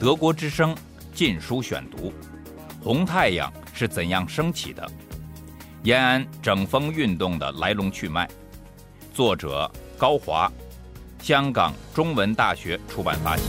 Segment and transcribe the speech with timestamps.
[0.00, 0.74] 德国之声
[1.12, 2.08] 《禁书选读》：
[2.82, 4.90] 红太阳是怎样升起的？
[5.82, 8.26] 延安整风运动的来龙去脉。
[9.12, 10.50] 作者高华，
[11.18, 13.44] 香港中文大学出版发行。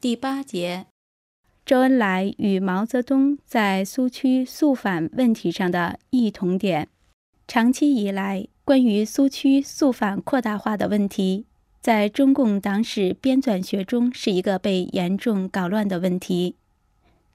[0.00, 0.86] 第八节：
[1.64, 6.88] 周恩来与毛泽东在苏区肃反问题上的异同点。
[7.46, 11.46] 长期以来，关于苏区肃反扩大化的问题，
[11.80, 16.56] 在中共党史编纂学中是一个被严重搞乱的问题。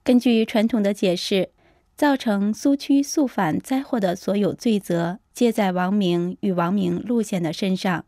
[0.04, 1.50] 根据传统的解释，
[1.96, 8.06] 造成苏区肃反灾祸的所有罪责，皆在王明与王明路线的身上，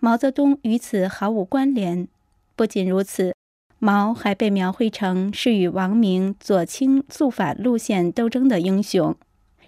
[0.00, 2.08] 毛泽东与此毫无关联。
[2.56, 3.32] 不仅如此。
[3.80, 9.14] 毛还被描绘成是与王明、左倾肃反路线斗争的英雄，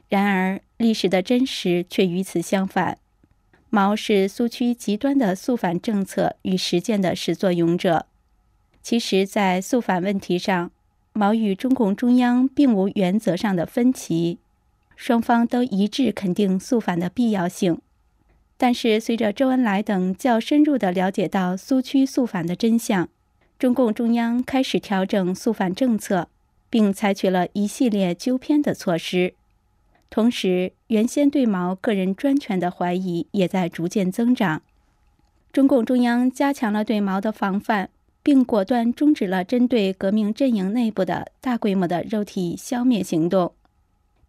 [0.09, 2.98] 然而历史的真实却与此相反。
[3.70, 8.06] 毛是苏区极端的肃反政策与实践的始作俑者。
[8.83, 10.72] 其实，在肃反问题上，
[11.12, 14.39] 毛与中共中央并无原则上的分歧，
[14.97, 17.80] 双方都一致肯定肃反的必要性。
[18.56, 23.08] 但是，随着周恩来等较深入地了解到苏区肃反的真相，
[23.58, 26.28] 中共中央开始调整肃反政策，
[26.69, 29.34] 并采取了一系列纠偏的措施。
[30.11, 34.60] 同时，原先对毛个人专权的怀疑也在逐渐增长。
[35.52, 37.91] 中共中央加强了对毛的防范，
[38.24, 43.52] 并果断终止了针对革命阵营内部的大规模的肉体消灭行动。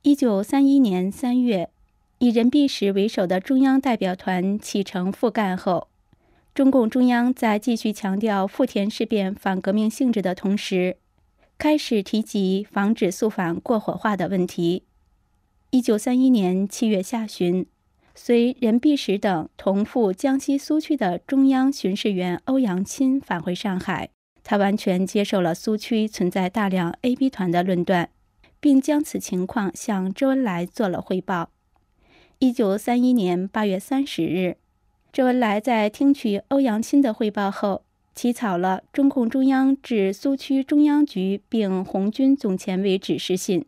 [0.04, 1.70] 一九三一年三月，
[2.20, 5.88] 以任弼时为首的中央代表团启程赴赣后。
[6.54, 10.98] 中共中央在继续强调富田事变反革命性质的同时，
[11.58, 14.84] 开始提及防止肃反过火化的问题。
[15.74, 17.66] 一九三一年七月下旬，
[18.14, 24.10] 随任弼时等同赴江西苏区的中央巡视员欧阳钦返回上海，
[24.44, 28.10] 他完全接受了苏区存在大量 A、B 团的论断，
[28.60, 31.52] 并将此情况向周恩来做了汇报。
[32.40, 34.58] 一九三一年八月三十日。
[35.14, 43.66] 周恩来在听取欧阳钦的汇报后，起草了中共中央致苏区中央局并红军总前委指示信，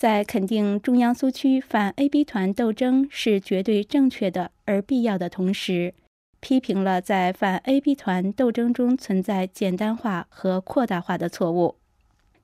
[0.00, 5.92] 在肯定中央苏区反 A、B 团斗争是绝对正确的而必要的同时，
[6.40, 11.76] 批评了在反 A、B 团斗争中存在简单化和扩大化的错误，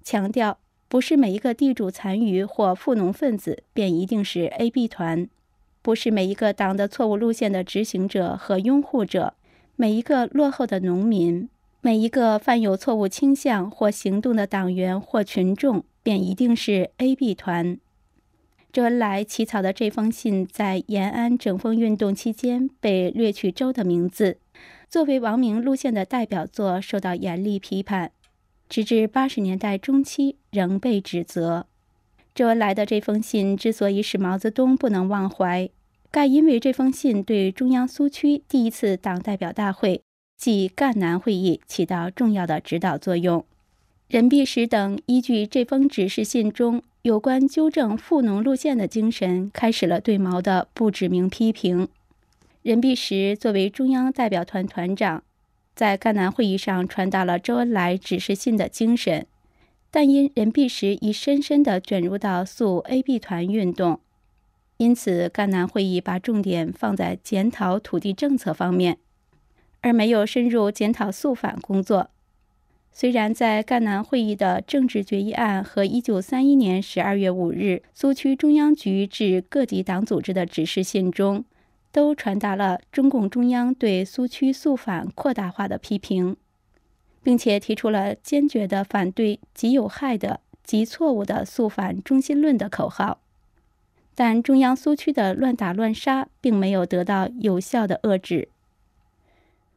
[0.05, 5.27] 强调不是每一个地主残余或富农分子便一定是 A、B 团。
[5.81, 9.33] 不是每一个党的错误路线的执行者和拥护者，
[9.77, 11.49] 每一个落后的农民，
[11.87, 17.79] 每一个犯有错误倾向或行动的党员或群众，便一定是 A、B 团。
[18.73, 24.39] 周恩来起草的这封信在延安整风运动期间被略去“周”的名字，
[24.91, 28.11] 作为王明路线的代表作，受到严厉批判，
[28.69, 31.69] 直至八十年代中期仍被指责。
[32.35, 35.71] 周恩来的这封信之所以使毛泽东不能忘怀，
[36.11, 40.03] 盖因为这封信对中央苏区第一次党代表大会
[40.37, 43.45] 即赣南会议起到重要的指导作用。
[44.09, 51.89] 任弼时等依据这封指示信中有关纠正富农路线的精神，开始了对毛的不指名批评。
[52.63, 55.23] 任弼时作为中央代表团团长，
[55.75, 59.27] 在赣南会议上传达了周恩来指示信的精神。
[59.91, 64.01] 但因任弼时已深深地卷入到肃 A、B 团运动，
[64.77, 68.99] 因此赣南会议把重点放在检讨土地政策方面，
[69.87, 72.11] 而没有深入检讨肃反工作。
[72.91, 81.45] 虽然在赣南会议的政治决议案和1931年12月5日苏区中央局致各级党组织的指示信中，
[81.93, 86.37] 都传达了中共中央对苏区肃反扩大化的批评。
[87.23, 93.21] 并且提出了坚决的反对极有害的、极错误的肃反中心论的口号，
[94.17, 98.49] 但中央苏区的乱打乱杀并没有得到有效的遏制。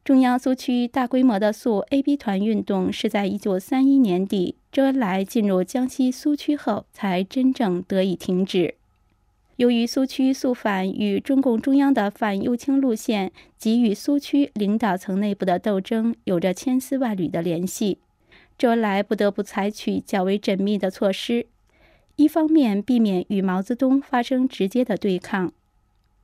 [0.04, 8.76] 中央苏区大规模的肃 A、B 团运动是在1931年底周恩来进入江西苏区后才真正得以停止。
[9.58, 18.00] 由于苏区肃反与中共中央的反右倾路线及与苏区领导层内部的斗争有着千丝万缕的联系，
[18.58, 21.46] 周恩来不得不采取较为缜密的措施，
[22.16, 25.52] 一方面避免与毛泽东发生直接的对抗，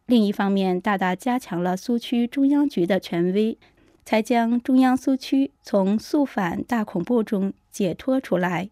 [0.07, 3.57] 另一方面大大加强了苏区中央局的权威，
[4.05, 8.69] 才将中央苏区从肃反大恐怖中解脱出来。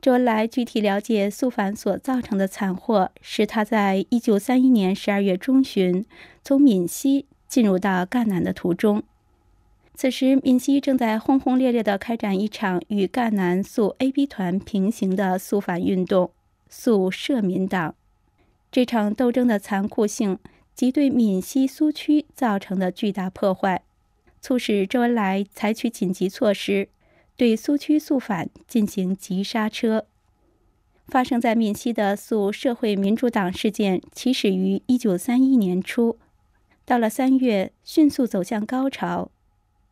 [0.00, 6.04] 周恩来具体了解肃反所造成的惨祸，是他在一九三一年十二月中旬
[6.42, 9.02] 从闽西进入到赣南的途中。
[9.94, 16.30] 此时，闽西正在轰轰烈烈地开展一场与赣南肃 AB 团平行的肃反运动——
[16.70, 17.94] 肃社民党。
[18.72, 20.38] 这场斗争的残酷性
[20.74, 23.82] 及对闽西苏区造成的巨大破坏，
[24.40, 26.88] 促使周恩来采取紧急措施，
[27.36, 30.06] 对苏区肃反进行急刹车。
[31.06, 36.18] 发生在闽西的肃社会民主党事件起始于1931年初，
[36.84, 39.30] 到了三月，迅速走向高潮。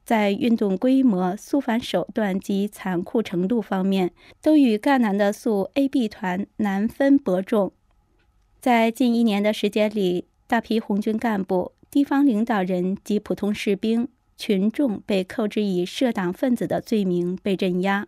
[0.05, 7.73] 在运动规模、肃反手段及残酷程度方面，都与赣南的肃 AB 团难分伯仲。
[8.61, 14.07] 在近一年的时间里，大批红军干部、地方领导人及普通士兵、
[14.37, 18.07] 群众被扣之以涉党分子的罪名被镇压，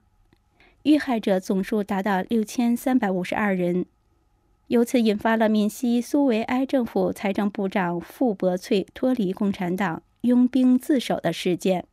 [0.83, 3.87] 遇害者总数达到六千三百五十二人。
[4.67, 10.03] 由此引发了闽西苏维埃政府财政部长傅伯翠脱离共产党。
[10.21, 11.87] 拥兵自首的事件，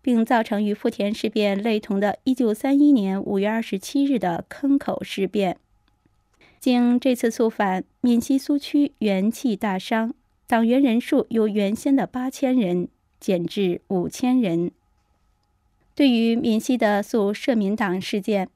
[0.00, 5.56] 并造成与富田事变类同的1931年5月27日的坑口事变。
[6.60, 10.12] 经这次肃反，闽西苏区元气大伤，
[10.46, 14.70] 党员人数由原先的8000人减至5000人。
[15.94, 18.50] 对于闽西的肃社民党事件，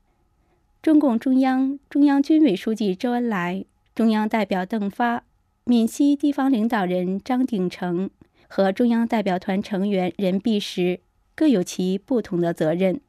[0.82, 3.64] 中共中央、中央军委书记周恩来、
[3.94, 5.24] 中央代表邓发、
[5.64, 8.10] 闽西地方领导人张鼎丞。
[8.46, 11.00] 和中央代表团成员任弼时
[11.34, 13.00] 各有其不同的责任。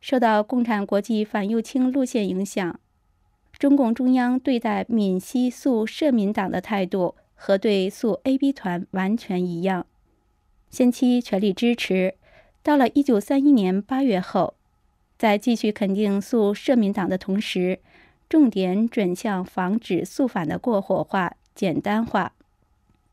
[0.00, 2.80] 受到共产国际反右倾路线影响，
[3.58, 9.86] 中共中央对待闽西肃社民党的态度和对肃 AB 团完全一样，
[10.68, 12.14] 先期全力支持。
[12.62, 14.54] 到了1931年8月后，
[15.16, 17.80] 在继续肯定肃社民党的同时，
[18.28, 22.32] 重点转向防止肃反的过火化、简单化。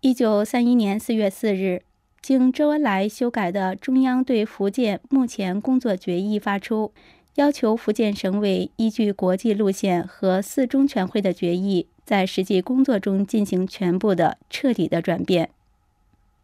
[0.01, 1.83] 一九三一年四月四日，
[2.21, 6.91] 经周恩来修改的中央对福建目前工作决议发出，
[7.35, 15.49] 要求福建省委依据国际路线和四中全会的决议，在实际工作中进行全部的彻底的转变。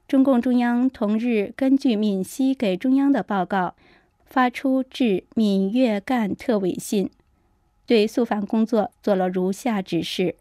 [0.08, 3.76] 中共中央同日根据闽西给中央的报告，
[4.26, 7.12] 发出致闽粤赣特委信，
[7.86, 10.34] 对肃反工作做了如下指示。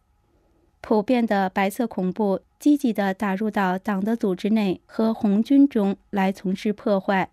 [0.80, 7.28] 普遍的白色恐怖积极地打入到党的组织内和红军中来从事破坏。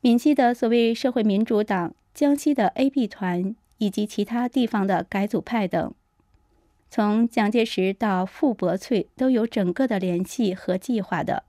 [0.00, 5.94] 闽西的所谓社会民主党、江西的 AB 团以及其他地方的改组派等，
[6.90, 11.44] 从蒋介石到傅伯翠都有整个的联系和计划的，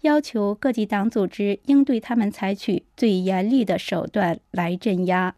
[0.00, 5.36] 要求各级党组织应对他们采取最严厉的手段来镇压。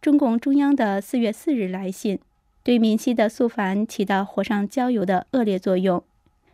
[0.00, 2.20] 中共中央的四月四日来信。
[2.62, 6.04] 对闽西的肃反起到火上浇油的恶劣作用。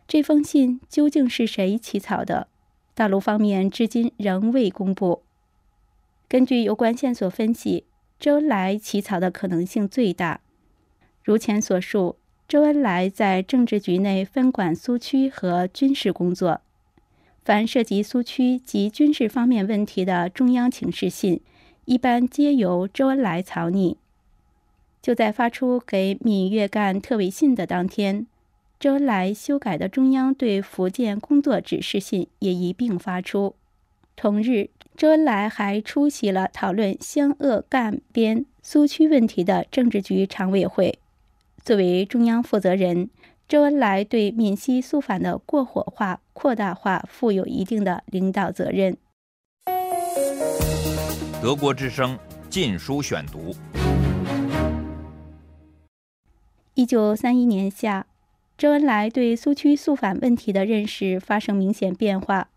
[0.07, 2.47] 这封信究竟是谁起草的？
[2.95, 5.21] 大陆方面至今仍未公布。
[6.29, 7.85] 根据有关线索分析，
[8.19, 10.41] 周恩来起草的可能性最大。
[11.23, 12.17] 如前所述，
[12.49, 16.59] 周恩来在政治局内分管苏区和军事工作，
[17.45, 21.39] 凡涉及苏区及军事方面问题的中央请示信，
[21.85, 23.97] 一般皆由周恩来草拟。
[25.01, 28.27] 就在发出给闽粤赣特委信的当天，
[28.77, 33.55] 周恩来修改的中央对福建工作指示信也一并发出。
[34.17, 40.97] 同日，周恩来还出席了讨论湘鄂赣边苏区问题的政治局常委会。
[41.63, 43.11] 作为中央负责人，
[43.47, 48.97] 周恩来对闽西肃反的过火化、扩大化负有一定的领导责任。
[51.43, 52.17] 德国之声
[52.49, 53.53] 《禁书选读》。
[56.73, 58.07] 一九三一年夏，
[58.57, 62.49] 周恩来对苏区肃反问题的认识发生明显变化。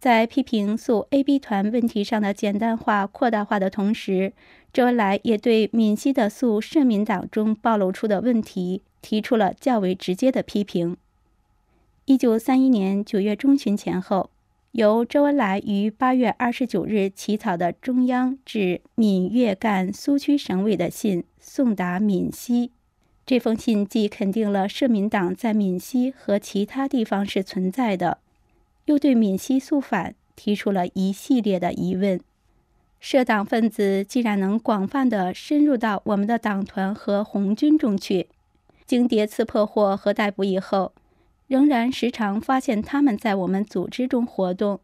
[0.00, 4.32] 在批评诉 AB 团问题上的简单化、扩大化的同时，
[4.72, 10.96] 周恩来也对闽西的诉社民党中暴露出的问题提出了较为直接的批评。
[12.06, 14.30] 一九三一年九月中旬前后，
[14.72, 22.70] 由周恩来于八月二十九日起草的中央致闽粤赣苏区省委的信送达闽西。
[23.26, 28.18] 这封信既肯定了社民党在闽西和其他地方是存在的，
[28.90, 32.20] 又对闽西肃反提出了一系列的疑问：
[32.98, 38.26] 社党分子既然能广泛地深入到我们的党团和红军中去，
[38.84, 40.92] 经迭次破获和逮捕以后，
[41.46, 44.80] 仍然时常发现他们在我们组织中活动，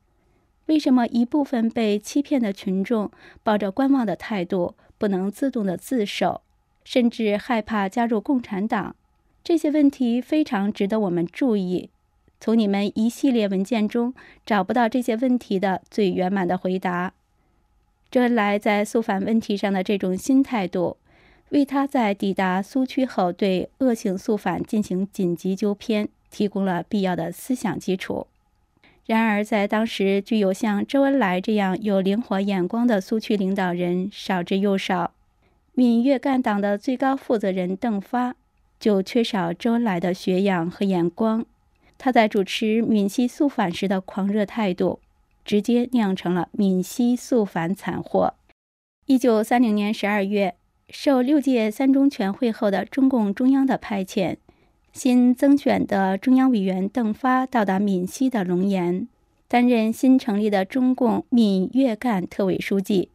[0.66, 3.10] 为什么一部分被欺骗的群众
[3.42, 6.42] 抱着观望的态度，不能自动的自首？
[6.84, 8.94] 甚至害怕加入共产党，
[9.42, 11.90] 这些问题非常值得我们注意。
[12.40, 14.14] 从你们一系列文件中
[14.44, 17.12] 找不到这些问题的最圆满的回答。
[18.10, 20.96] 周恩来在肃反问题上的这种新态度，
[21.50, 28.26] 为他在抵达苏区后对恶性肃反进行紧急纠偏提供了必要的思想基础。
[29.06, 35.12] 然而，在当时，具有像周恩来这样有灵活眼光的苏区领导人少之又少。
[35.74, 38.34] 闽粤赣党的最高负责人邓发
[38.80, 41.44] 就缺少周恩来的学养和眼光。
[41.98, 45.00] 他在主持闽西肃反时的狂热态度，
[45.44, 48.34] 直接酿成了闽西肃反惨祸。
[49.06, 50.54] 一九三零年十二月，
[50.90, 54.36] 受六届三中全会后的中共中央的派遣，
[54.92, 59.08] 新增选的中央委员邓发到达闽西的龙岩，
[59.46, 63.10] 担任新成立的中共闽粤赣特委书记。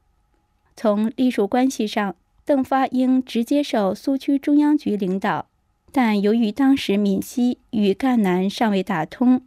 [0.75, 5.47] 从隶属关系上，邓发应直接受苏区中央局领导。
[5.91, 9.41] 但由于当时闽西与赣南尚未打通，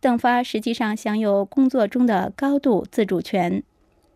[0.00, 3.62] 邓发实际上享有工作中的高度自主权。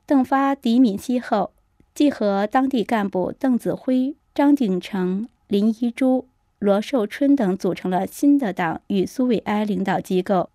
[0.06, 1.50] 邓发抵闽西后，
[1.94, 6.26] 即和当地干部邓子恢、张景成、林一珠、
[6.58, 10.50] 罗寿春等组成了新的党与苏维埃领导机构，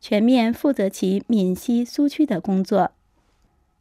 [0.00, 2.92] 全面负责起闽西苏区的工作。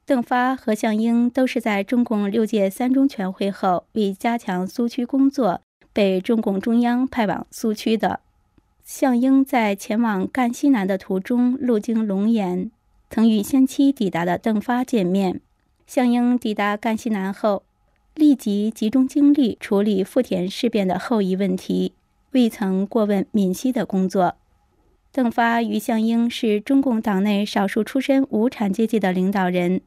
[0.05, 5.61] 邓发和项英都是在中共六届三中全会后，为加强苏区工作。
[5.93, 8.21] 被中共中央派往苏区的
[8.83, 12.71] 项英，在前往赣西南的途中，路经龙岩，
[13.09, 15.41] 曾与先期抵达的邓发见面。
[15.85, 17.63] 项英抵达赣西南后，
[18.15, 21.93] 立即集中精力处理富田事变的后遗问题，
[22.31, 24.35] 未曾过问闽西的工作。
[25.11, 29.81] 邓发与项英是中共党内少数出身无产阶级的领导人，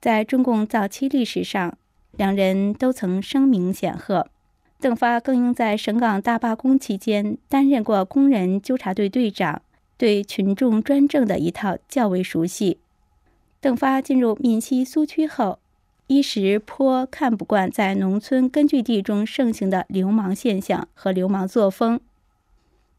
[0.00, 1.78] 在中共早期历史上，
[2.16, 4.28] 两人都曾声名显赫。
[4.78, 9.62] 邓发更应在省港大罢工期间担任过工人纠察队队长，
[9.96, 12.78] 对群众专政的一套较为熟悉。
[13.60, 15.58] 邓发进入闽西苏区后，
[16.06, 21.98] 一时颇看不惯在农村根据地中盛行的流氓现象和流氓作风。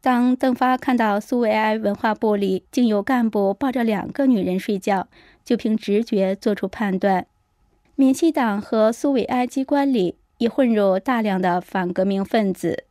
[0.02, 5.08] 当邓发看到苏维埃文化部里竟有干部抱着两个女人睡觉，
[5.46, 7.28] 就凭直觉做出判断：
[7.96, 10.16] 闽西党和苏维埃机关里。
[10.38, 12.86] 已混入大量的反革命分子，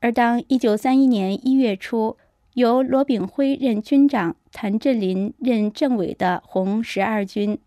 [0.00, 2.16] 而当1931年1月初
[2.54, 7.58] 由罗炳辉任军长、谭震林任政委的红十二军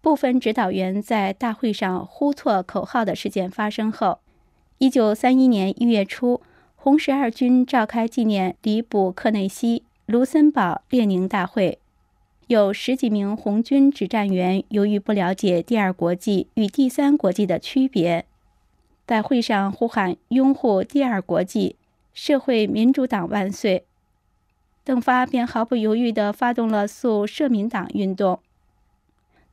[0.00, 4.18] 部分指导员在大会上呼错口号的事件发生后
[4.80, 6.42] ，1931年1月初，
[6.74, 11.78] 红十二军召开纪念李卜克内西、卢森堡、列宁大会。
[12.48, 18.26] 有十几名红军指战员由于不了解第二国际与第三国际的区别，
[19.06, 21.76] 在会上呼喊“拥护第二国际，
[22.12, 23.84] 社会民主党万岁”，
[24.84, 28.40] 邓发便毫不犹豫地发动了肃社民党运动。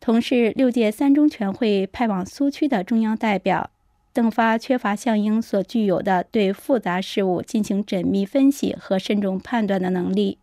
[0.02, 3.70] 同是六届三中全会派往苏区的中央代表，
[4.12, 10.38] 邓发缺乏项英所具有的对复杂事物进行缜密分析和慎重判断的能力。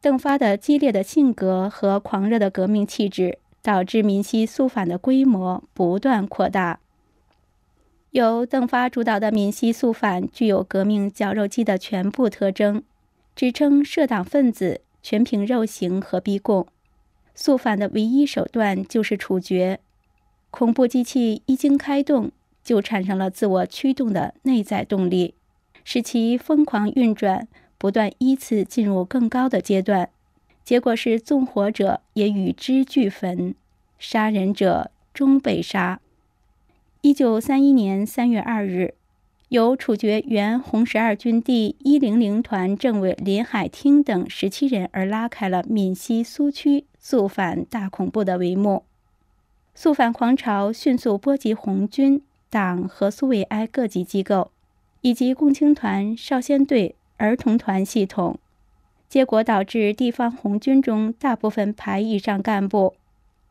[0.00, 6.78] 邓发的激烈的性格和狂热的革命气质，导致闽西肃反的规模不断扩大。
[8.12, 12.82] 由邓发主导的闽西肃反具有革命绞肉机的全部特征，
[13.34, 16.66] 支撑涉党分子全凭肉刑和逼供。
[17.34, 19.80] 肃反的唯一手段就是处决。
[20.50, 22.30] 恐怖机器一经开动，
[22.62, 25.34] 就产生了自我驱动的内在动力，
[25.82, 27.48] 使其疯狂运转。
[27.78, 30.10] 不断依次进入更高的阶段，
[30.64, 33.54] 结果是纵火者也与之俱焚，
[33.98, 36.00] 杀人者终被杀。
[37.00, 38.94] 一九三一年三月二日，
[39.50, 48.82] 由处决原红十二军第一零零团政委林海汀等十七人而拉开了闽西苏区肃反大恐怖的帷幕。
[49.74, 52.20] 肃反狂潮迅速波及红军、
[52.50, 54.50] 党和苏维埃各级机构，
[55.02, 56.96] 以及共青团、少先队。
[57.18, 58.38] 儿童团系统，
[59.08, 62.94] 结果导致地方红军中大部分排以上干部、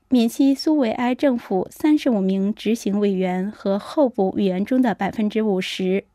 [0.09, 6.05] 闽西苏维埃政府三十五名执行委员和候补委员中的百分之五十，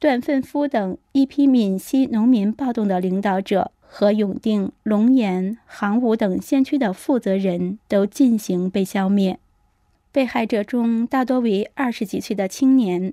[0.00, 9.38] 段奋夫等一批闽西农民暴动的领导者和永定、龙岩、杭武等县区的负责人都进行被消灭。
[10.10, 13.12] 被害者中大多为二十几岁的青年。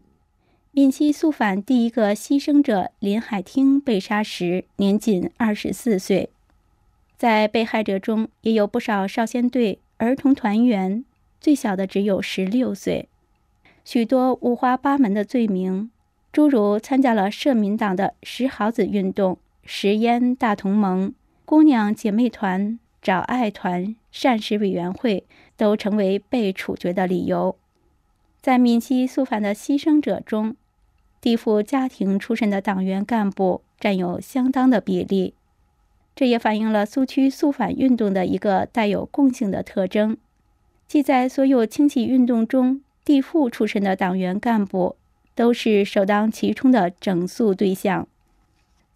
[0.77, 6.29] 闽西肃反第一个牺牲者林海汀被杀时年仅二十四岁，
[7.17, 11.05] 在被害者中也有不少少先队儿童团员，
[11.39, 13.08] 最小的只有十六岁。
[13.86, 15.89] 许多五花八门的罪名，
[16.34, 21.13] 诸如参加了社民党的石壕子运动、食烟大同盟、
[21.46, 27.55] 姑娘姐妹团、找爱团、膳食委员会都成为被处决的理由。
[28.41, 30.58] 在闽西肃反的牺牲者中，
[31.25, 35.34] 地富家庭出身的党员干部占有相当的比例。
[36.15, 40.17] 这也反映了苏区肃反运动的一个带有共性的特征，
[40.88, 44.98] 即在所有清洗运动中，地富出身的党员干部
[45.34, 48.08] 都是首当其冲的整肃对象。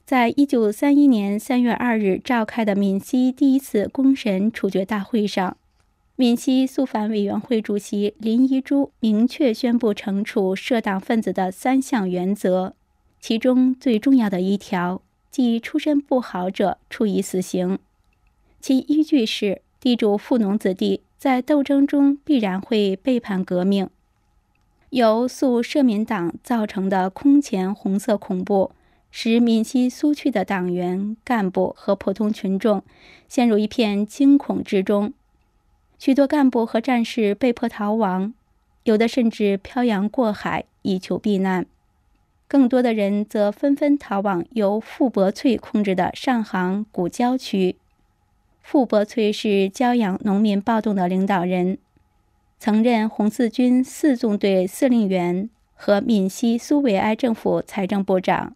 [0.06, 5.58] 在一九三一年三月二日召开的闽西第一次公审处决大会上，
[6.20, 12.74] 闽西肃反委员会主席林宜珠明确宣布惩处涉党分子的三项原则，
[13.22, 15.02] 其中最重要的一条。
[15.32, 17.80] 即出身不好者处以死刑，
[18.60, 23.90] 其依据是地主富农子弟在斗争中必然会背叛革命。
[24.90, 28.72] 由肃社民党造成的空前红色恐怖，
[29.10, 32.84] 使闽西苏区的党员干部和普通群众
[33.30, 35.14] 陷入一片惊恐之中，
[36.00, 38.34] 许多干部和战士被迫逃亡，
[38.86, 41.66] 有的甚至漂洋过海以求避难。
[42.48, 47.76] 更多的人则纷纷逃往由傅伯翠控制的上杭古郊区。
[48.62, 51.78] 傅伯翠是骄阳农民暴动的领导人，
[52.58, 58.56] 曾任红四军四纵队司令员和闽西苏维埃政府财政部长。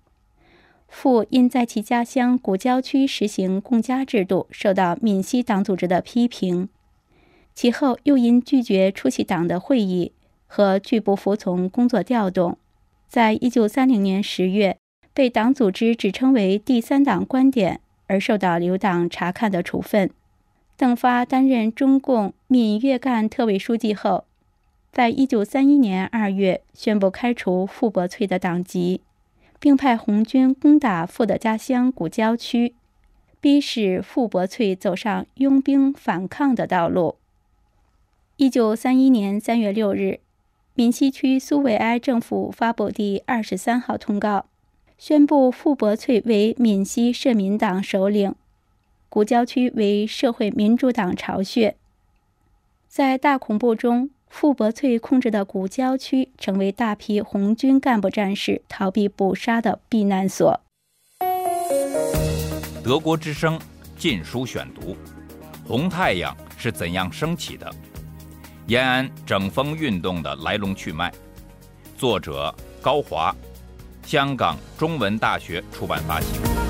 [0.87, 6.69] 傅因在其家乡古郊区实行共家制度，受到闽西党组织的批评。
[7.55, 10.11] 其后又因拒绝出席党的会议
[10.47, 12.57] 和拒不服从工作调动。
[13.07, 14.77] 在一九三零年十月，
[15.13, 20.09] 被党组织指称为第三党观点而受到留党察看的处分。
[20.75, 24.25] 邓发担任中共闽粤赣特委书记后，
[24.91, 29.01] 在一九三一年二月宣布开除傅伯翠的党籍，
[29.59, 32.73] 并派红军攻打傅的家乡古郊区，
[33.39, 37.17] 逼使傅伯翠走上拥兵反抗的道路。
[38.37, 40.19] 一九三一年三月六日。
[40.73, 44.47] 闽西区苏维埃政府发布第二十三号通告，
[44.97, 48.33] 宣布傅伯翠为闽西社民党首领，
[49.07, 51.75] 古郊区为社会民主党巢穴。
[52.87, 60.59] 在大恐怖中，傅伯翠控制的古郊区成为大批红军干部战士逃避捕杀的避难所。
[62.83, 63.59] 德国之声
[63.95, 64.81] 《禁书选读》：
[65.67, 67.71] 红太阳是怎样升起的？
[68.67, 71.11] 延安整风运动的来龙去脉，
[71.97, 73.35] 作者高华，
[74.05, 76.62] 香港中文大学出版发行。